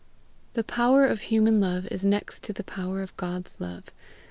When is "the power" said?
0.53-1.05, 2.53-3.03